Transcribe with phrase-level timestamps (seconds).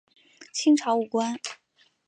[0.51, 1.39] 清朝武官。